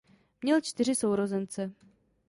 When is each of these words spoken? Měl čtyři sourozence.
Měl 0.43 0.61
čtyři 0.61 0.95
sourozence. 0.95 1.71